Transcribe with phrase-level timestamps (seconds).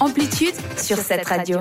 [0.00, 1.58] Amplitude sur cette radio.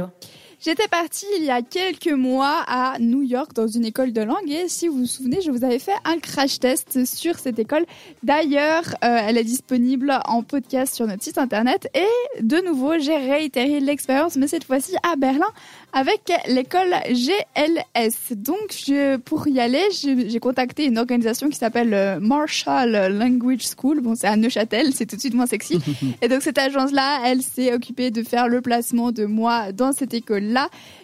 [0.63, 4.47] J'étais partie il y a quelques mois à New York dans une école de langue
[4.47, 7.83] et si vous vous souvenez, je vous avais fait un crash test sur cette école.
[8.21, 13.17] D'ailleurs, euh, elle est disponible en podcast sur notre site internet et de nouveau, j'ai
[13.17, 15.47] réitéré l'expérience, mais cette fois-ci à Berlin
[15.93, 18.35] avec l'école GLS.
[18.35, 24.01] Donc, je, pour y aller, j'ai contacté une organisation qui s'appelle euh, Marshall Language School.
[24.01, 25.79] Bon, c'est à Neuchâtel, c'est tout de suite moins sexy.
[26.21, 30.13] et donc, cette agence-là, elle s'est occupée de faire le placement de moi dans cette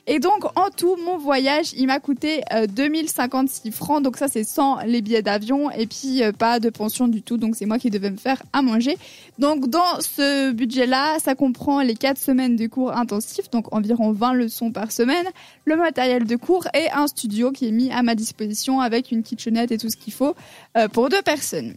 [0.09, 4.01] Et donc, en tout, mon voyage, il m'a coûté 2056 euh, francs.
[4.01, 7.37] Donc, ça, c'est sans les billets d'avion et puis euh, pas de pension du tout.
[7.37, 8.97] Donc, c'est moi qui devais me faire à manger.
[9.37, 14.33] Donc, dans ce budget-là, ça comprend les 4 semaines de cours intensifs, donc environ 20
[14.33, 15.25] leçons par semaine,
[15.65, 19.23] le matériel de cours et un studio qui est mis à ma disposition avec une
[19.23, 20.35] kitchenette et tout ce qu'il faut
[20.77, 21.75] euh, pour deux personnes.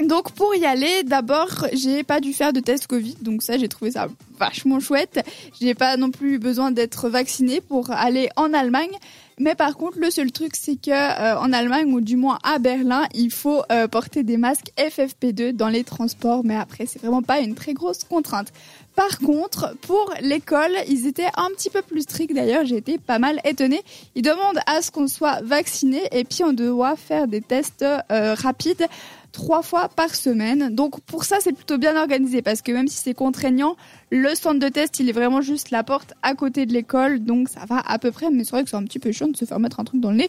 [0.00, 3.68] Donc pour y aller, d'abord, j'ai pas dû faire de test Covid, donc ça j'ai
[3.68, 5.24] trouvé ça vachement chouette.
[5.60, 8.90] J'ai pas non plus besoin d'être vacciné pour aller en Allemagne.
[9.38, 12.58] Mais par contre, le seul truc, c'est que euh, en Allemagne ou du moins à
[12.58, 16.42] Berlin, il faut euh, porter des masques FFP2 dans les transports.
[16.44, 18.48] Mais après, c'est vraiment pas une très grosse contrainte.
[18.94, 22.34] Par contre, pour l'école, ils étaient un petit peu plus stricts.
[22.34, 23.82] D'ailleurs, j'ai été pas mal étonnée.
[24.14, 28.34] Ils demandent à ce qu'on soit vacciné et puis on doit faire des tests euh,
[28.34, 28.86] rapides
[29.32, 30.74] trois fois par semaine.
[30.74, 33.76] Donc pour ça, c'est plutôt bien organisé parce que même si c'est contraignant,
[34.10, 37.20] le centre de test, il est vraiment juste la porte à côté de l'école.
[37.20, 39.28] Donc ça va à peu près, mais c'est vrai que c'est un petit peu chiant
[39.28, 40.28] de se faire mettre un truc dans le nez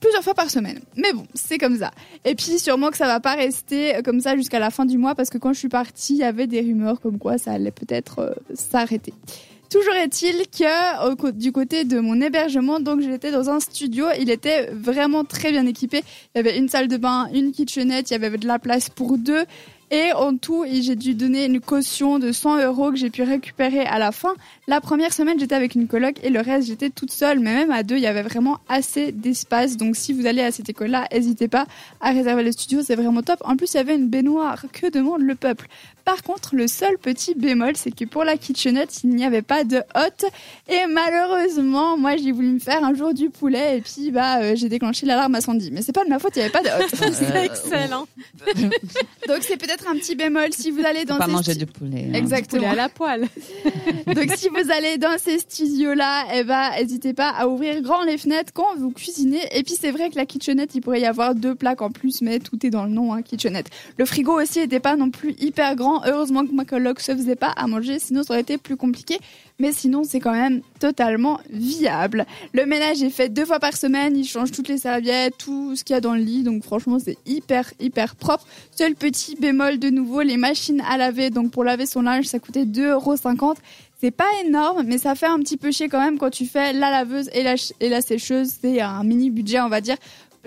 [0.00, 0.80] plusieurs fois par semaine.
[0.96, 1.90] Mais bon, c'est comme ça.
[2.24, 5.14] Et puis sûrement que ça va pas rester comme ça jusqu'à la fin du mois
[5.14, 7.70] parce que quand je suis partie, il y avait des rumeurs comme quoi ça allait
[7.70, 9.12] peut-être euh, s'arrêter.
[9.70, 14.70] Toujours est-il que du côté de mon hébergement, donc j'étais dans un studio, il était
[14.72, 16.02] vraiment très bien équipé.
[16.34, 18.88] Il y avait une salle de bain, une kitchenette, il y avait de la place
[18.88, 19.44] pour deux.
[19.90, 23.80] Et en tout, j'ai dû donner une caution de 100 euros que j'ai pu récupérer
[23.80, 24.34] à la fin.
[24.66, 27.38] La première semaine, j'étais avec une coloc et le reste, j'étais toute seule.
[27.38, 29.78] Mais même à deux, il y avait vraiment assez d'espace.
[29.78, 31.66] Donc si vous allez à cette école-là, n'hésitez pas
[32.00, 33.40] à réserver le studio, c'est vraiment top.
[33.44, 34.64] En plus, il y avait une baignoire.
[34.72, 35.68] Que demande le peuple?
[36.08, 39.64] Par contre, le seul petit bémol, c'est que pour la kitchenette, il n'y avait pas
[39.64, 40.26] de hot.
[40.66, 44.56] Et malheureusement, moi, j'ai voulu me faire un jour du poulet et puis bah euh,
[44.56, 45.70] j'ai déclenché l'alarme à 110.
[45.70, 46.88] Mais c'est pas de ma faute, il n'y avait pas de hot.
[47.12, 48.08] c'est excellent.
[49.28, 52.06] Donc c'est peut-être un petit bémol si vous allez dans pas ces manger du poulet.
[52.08, 52.14] hein.
[52.14, 52.70] Exactement.
[52.70, 53.28] à la poêle.
[54.06, 58.16] Donc si vous allez dans ces studios-là, eh ben, n'hésitez pas à ouvrir grand les
[58.16, 59.42] fenêtres quand vous cuisinez.
[59.52, 62.22] Et puis c'est vrai que la kitchenette, il pourrait y avoir deux plaques en plus,
[62.22, 63.66] mais tout est dans le nom, hein, kitchenette.
[63.98, 65.97] Le frigo aussi n'était pas non plus hyper grand.
[66.06, 69.18] Heureusement que ma coloc se faisait pas à manger, sinon ça aurait été plus compliqué.
[69.60, 72.26] Mais sinon, c'est quand même totalement viable.
[72.52, 74.16] Le ménage est fait deux fois par semaine.
[74.16, 76.44] Il change toutes les serviettes, tout ce qu'il y a dans le lit.
[76.44, 78.46] Donc franchement, c'est hyper, hyper propre.
[78.70, 81.30] Seul petit bémol de nouveau, les machines à laver.
[81.30, 83.56] Donc pour laver son linge, ça coûtait 2,50€.
[84.00, 86.72] C'est pas énorme, mais ça fait un petit peu chier quand même quand tu fais
[86.72, 88.50] la laveuse et la, et la sécheuse.
[88.60, 89.96] C'est un mini budget, on va dire.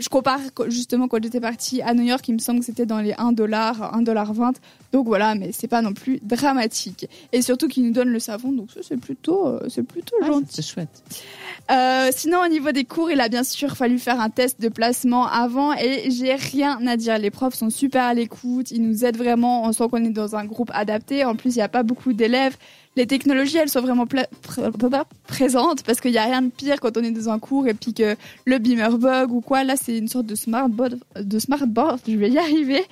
[0.02, 3.00] Je compare justement quand j'étais partie à New York, il me semble que c'était dans
[3.00, 4.54] les 1 dollar, 1 dollar 20.
[4.92, 7.08] Donc voilà, mais c'est pas non plus dramatique.
[7.32, 10.28] Et surtout qu'ils nous donnent le savon, donc ça c'est plutôt, euh, c'est plutôt Ah,
[10.28, 10.48] gentil.
[10.50, 11.04] c'est chouette.
[11.70, 14.70] Euh, sinon, au niveau des cours, il a bien sûr fallu faire un test de
[14.70, 17.18] placement avant et j'ai rien à dire.
[17.20, 19.64] Les profs sont super à l'écoute, ils nous aident vraiment.
[19.66, 21.24] On sent qu'on est dans un groupe adapté.
[21.24, 22.58] En plus, il n'y a pas beaucoup d'élèves.
[22.98, 24.06] Les technologies, elles sont vraiment
[25.28, 27.74] présentes parce qu'il n'y a rien de pire quand on est dans un cours et
[27.74, 29.64] puis que le beamer bug ou quoi.
[29.64, 32.02] Là, c'est une sorte de smartboard, de smartboard.
[32.06, 32.84] Je vais y arriver.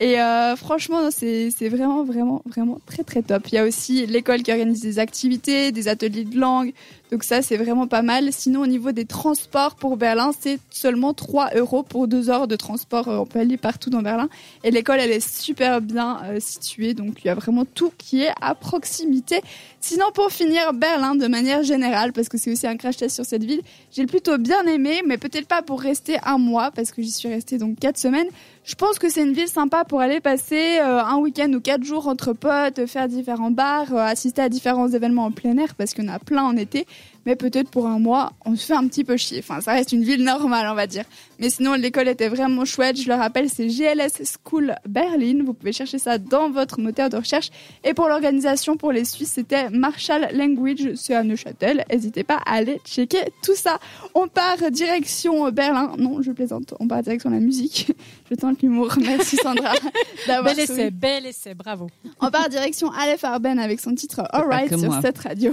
[0.00, 3.48] Et euh, franchement, c'est vraiment, vraiment, vraiment très, très top.
[3.48, 6.72] Il y a aussi l'école qui organise des activités, des ateliers de langue.
[7.10, 8.32] Donc ça, c'est vraiment pas mal.
[8.32, 12.54] Sinon, au niveau des transports pour Berlin, c'est seulement 3 euros pour deux heures de
[12.54, 13.08] transport.
[13.08, 14.28] Euh, On peut aller partout dans Berlin.
[14.62, 16.94] Et l'école, elle est super bien euh, située.
[16.94, 19.40] Donc il y a vraiment tout qui est à proximité.
[19.80, 23.24] Sinon, pour finir, Berlin, de manière générale, parce que c'est aussi un crash test sur
[23.24, 27.00] cette ville, j'ai plutôt bien aimé, mais peut-être pas pour rester un mois, parce que
[27.00, 28.26] j'y suis restée donc quatre semaines.
[28.68, 31.84] Je pense que c'est une ville sympa pour aller passer euh, un week-end ou quatre
[31.84, 35.98] jours entre potes, faire différents bars, euh, assister à différents événements en plein air, parce
[35.98, 36.86] en a plein en été.
[37.28, 39.40] Mais peut-être pour un mois, on se fait un petit peu chier.
[39.40, 41.04] Enfin, ça reste une ville normale, on va dire.
[41.38, 42.98] Mais sinon, l'école était vraiment chouette.
[42.98, 45.42] Je le rappelle, c'est GLS School Berlin.
[45.44, 47.50] Vous pouvez chercher ça dans votre moteur de recherche.
[47.84, 50.94] Et pour l'organisation, pour les Suisses, c'était Marshall Language.
[50.94, 51.84] C'est à Neuchâtel.
[51.90, 53.78] N'hésitez pas à aller checker tout ça.
[54.14, 55.92] On part direction Berlin.
[55.98, 56.72] Non, je plaisante.
[56.80, 57.92] On part direction la musique.
[58.30, 58.94] Je tente l'humour.
[59.00, 59.72] Merci Sandra
[60.26, 61.88] d'avoir Bel essai, bel essai, bravo.
[62.20, 65.00] On part direction Aleph Arben avec son titre Alright sur moi.
[65.02, 65.52] cette radio.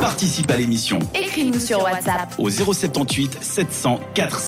[0.00, 2.34] Participe à l'émission Écris-nous sur WhatsApp.
[2.38, 4.36] au 078 700 400.